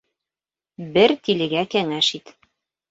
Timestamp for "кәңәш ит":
1.77-2.37